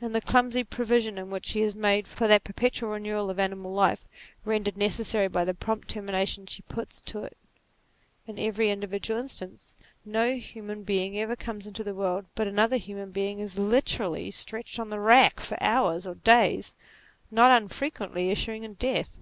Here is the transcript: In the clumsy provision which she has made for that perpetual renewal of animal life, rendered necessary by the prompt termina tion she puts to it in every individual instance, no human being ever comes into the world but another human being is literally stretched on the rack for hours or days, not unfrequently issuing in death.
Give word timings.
In 0.00 0.12
the 0.14 0.22
clumsy 0.22 0.64
provision 0.64 1.28
which 1.28 1.44
she 1.44 1.60
has 1.60 1.76
made 1.76 2.08
for 2.08 2.26
that 2.28 2.44
perpetual 2.44 2.92
renewal 2.92 3.28
of 3.28 3.38
animal 3.38 3.74
life, 3.74 4.06
rendered 4.42 4.78
necessary 4.78 5.28
by 5.28 5.44
the 5.44 5.52
prompt 5.52 5.92
termina 5.94 6.26
tion 6.26 6.46
she 6.46 6.62
puts 6.62 6.98
to 7.02 7.24
it 7.24 7.36
in 8.26 8.38
every 8.38 8.70
individual 8.70 9.20
instance, 9.20 9.74
no 10.02 10.36
human 10.38 10.82
being 10.82 11.18
ever 11.18 11.36
comes 11.36 11.66
into 11.66 11.84
the 11.84 11.94
world 11.94 12.24
but 12.34 12.48
another 12.48 12.78
human 12.78 13.10
being 13.10 13.38
is 13.38 13.58
literally 13.58 14.30
stretched 14.30 14.80
on 14.80 14.88
the 14.88 14.98
rack 14.98 15.40
for 15.40 15.62
hours 15.62 16.06
or 16.06 16.14
days, 16.14 16.74
not 17.30 17.50
unfrequently 17.50 18.30
issuing 18.30 18.64
in 18.64 18.72
death. 18.80 19.18